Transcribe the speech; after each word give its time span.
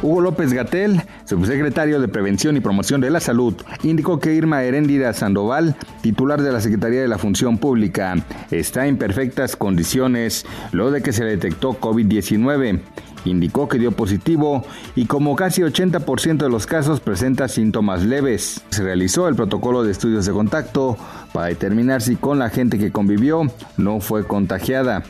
Hugo 0.00 0.20
López 0.20 0.52
Gatel, 0.52 1.02
subsecretario 1.24 2.00
de 2.00 2.06
Prevención 2.06 2.56
y 2.56 2.60
Promoción 2.60 3.00
de 3.00 3.10
la 3.10 3.18
Salud, 3.18 3.54
indicó 3.82 4.20
que 4.20 4.34
Irma 4.34 4.62
Heréndira 4.62 5.12
Sandoval, 5.12 5.74
titular 6.02 6.40
de 6.40 6.52
la 6.52 6.60
Secretaría 6.60 7.00
de 7.00 7.08
la 7.08 7.18
Función 7.18 7.58
Pública, 7.58 8.14
está 8.52 8.86
en 8.86 8.96
perfectas 8.96 9.56
condiciones 9.56 10.46
luego 10.70 10.92
de 10.92 11.02
que 11.02 11.12
se 11.12 11.24
detectó 11.24 11.80
COVID-19. 11.80 12.80
Indicó 13.24 13.68
que 13.68 13.78
dio 13.78 13.90
positivo 13.90 14.64
y 14.94 15.06
como 15.06 15.34
casi 15.34 15.62
80% 15.62 16.38
de 16.38 16.48
los 16.48 16.66
casos 16.66 17.00
presenta 17.00 17.48
síntomas 17.48 18.04
leves. 18.04 18.62
Se 18.70 18.84
realizó 18.84 19.26
el 19.26 19.34
protocolo 19.34 19.82
de 19.82 19.90
estudios 19.90 20.24
de 20.26 20.32
contacto 20.32 20.96
para 21.32 21.48
determinar 21.48 22.00
si 22.02 22.14
con 22.14 22.38
la 22.38 22.50
gente 22.50 22.78
que 22.78 22.92
convivió 22.92 23.42
no 23.76 24.00
fue 24.00 24.24
contagiada. 24.24 25.02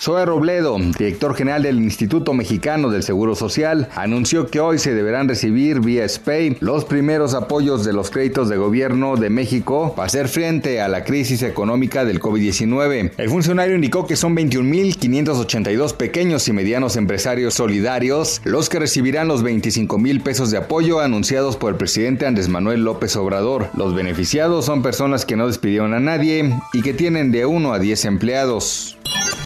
Zoe 0.00 0.24
Robledo, 0.24 0.78
director 0.98 1.34
general 1.34 1.62
del 1.62 1.76
Instituto 1.76 2.32
Mexicano 2.32 2.88
del 2.88 3.02
Seguro 3.02 3.34
Social, 3.34 3.90
anunció 3.94 4.46
que 4.46 4.58
hoy 4.58 4.78
se 4.78 4.94
deberán 4.94 5.28
recibir 5.28 5.80
vía 5.80 6.08
SPAY 6.08 6.56
los 6.60 6.86
primeros 6.86 7.34
apoyos 7.34 7.84
de 7.84 7.92
los 7.92 8.10
créditos 8.10 8.48
de 8.48 8.56
gobierno 8.56 9.16
de 9.16 9.28
México 9.28 9.92
para 9.94 10.06
hacer 10.06 10.28
frente 10.28 10.80
a 10.80 10.88
la 10.88 11.04
crisis 11.04 11.42
económica 11.42 12.06
del 12.06 12.18
COVID-19. 12.18 13.10
El 13.18 13.28
funcionario 13.28 13.74
indicó 13.74 14.06
que 14.06 14.16
son 14.16 14.34
21.582 14.34 15.92
pequeños 15.92 16.48
y 16.48 16.54
medianos 16.54 16.96
empresarios 16.96 17.52
solidarios 17.52 18.40
los 18.44 18.70
que 18.70 18.78
recibirán 18.78 19.28
los 19.28 19.42
25 19.42 19.98
mil 19.98 20.22
pesos 20.22 20.50
de 20.50 20.56
apoyo 20.56 21.00
anunciados 21.00 21.58
por 21.58 21.72
el 21.72 21.76
presidente 21.76 22.24
Andrés 22.24 22.48
Manuel 22.48 22.84
López 22.84 23.16
Obrador. 23.16 23.68
Los 23.76 23.94
beneficiados 23.94 24.64
son 24.64 24.80
personas 24.80 25.26
que 25.26 25.36
no 25.36 25.46
despidieron 25.46 25.92
a 25.92 26.00
nadie 26.00 26.54
y 26.72 26.80
que 26.80 26.94
tienen 26.94 27.32
de 27.32 27.44
1 27.44 27.74
a 27.74 27.78
10 27.78 28.06
empleados. 28.06 28.96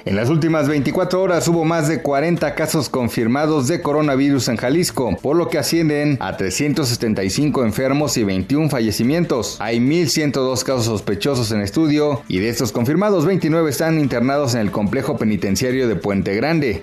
En 0.07 0.17
las 0.17 0.29
últimas 0.29 0.69
24 0.69 1.23
horas 1.23 1.49
hubo 1.49 1.65
más 1.65 1.89
de 1.89 2.03
40 2.03 2.55
casos 2.55 2.91
confirmados 2.91 3.69
de 3.69 3.81
coronavirus 3.81 4.49
en 4.49 4.57
Jalisco, 4.57 5.17
por 5.23 5.35
lo 5.35 5.49
que 5.49 5.57
ascienden 5.57 6.19
a 6.21 6.37
375 6.37 7.65
enfermos 7.65 8.19
y 8.19 8.25
21 8.25 8.69
fallecimientos. 8.69 9.57
Hay 9.61 9.79
1.102 9.79 10.63
casos 10.63 10.85
sospechosos 10.85 11.53
en 11.53 11.63
estudio 11.63 12.21
y 12.29 12.39
de 12.39 12.51
estos 12.51 12.71
confirmados 12.71 13.25
29 13.25 13.71
están 13.71 13.99
internados 13.99 14.55
en 14.55 14.61
el 14.61 14.71
complejo 14.71 15.17
penitenciario 15.17 15.89
de 15.89 15.97
Puente 15.97 16.35
Grande. 16.35 16.83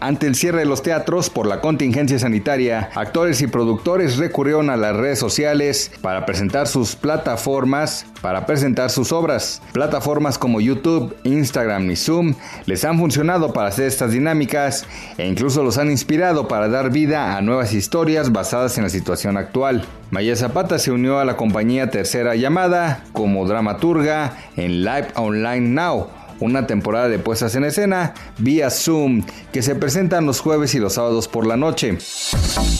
Ante 0.00 0.26
el 0.26 0.34
cierre 0.34 0.60
de 0.60 0.64
los 0.64 0.82
teatros 0.82 1.28
por 1.28 1.46
la 1.46 1.60
contingencia 1.60 2.18
sanitaria, 2.18 2.88
actores 2.94 3.42
y 3.42 3.46
productores 3.46 4.16
recurrieron 4.16 4.70
a 4.70 4.78
las 4.78 4.96
redes 4.96 5.18
sociales 5.18 5.92
para 6.00 6.24
presentar 6.24 6.68
sus 6.68 6.96
plataformas, 6.96 8.06
para 8.22 8.46
presentar 8.46 8.88
sus 8.88 9.12
obras. 9.12 9.60
Plataformas 9.72 10.38
como 10.38 10.62
YouTube, 10.62 11.14
Instagram 11.24 11.90
y 11.90 11.96
Zoom 11.96 12.34
les 12.64 12.82
han 12.86 12.98
funcionado 12.98 13.52
para 13.52 13.68
hacer 13.68 13.88
estas 13.88 14.12
dinámicas 14.12 14.86
e 15.18 15.28
incluso 15.28 15.62
los 15.62 15.76
han 15.76 15.90
inspirado 15.90 16.48
para 16.48 16.68
dar 16.68 16.90
vida 16.90 17.36
a 17.36 17.42
nuevas 17.42 17.74
historias 17.74 18.32
basadas 18.32 18.78
en 18.78 18.84
la 18.84 18.90
situación 18.90 19.36
actual. 19.36 19.84
Maya 20.10 20.34
Zapata 20.34 20.78
se 20.78 20.92
unió 20.92 21.18
a 21.18 21.26
la 21.26 21.36
compañía 21.36 21.90
Tercera 21.90 22.34
Llamada 22.36 23.04
como 23.12 23.46
dramaturga 23.46 24.32
en 24.56 24.82
Live 24.82 25.08
Online 25.16 25.68
Now 25.68 26.19
una 26.40 26.66
temporada 26.66 27.08
de 27.08 27.18
puestas 27.18 27.54
en 27.54 27.64
escena 27.64 28.14
vía 28.38 28.70
Zoom 28.70 29.24
que 29.52 29.62
se 29.62 29.74
presentan 29.74 30.26
los 30.26 30.40
jueves 30.40 30.74
y 30.74 30.78
los 30.78 30.94
sábados 30.94 31.28
por 31.28 31.46
la 31.46 31.56
noche. 31.56 31.98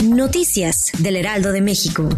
Noticias 0.04 0.90
del 0.98 1.16
Heraldo 1.16 1.52
de 1.52 1.60
México. 1.60 2.08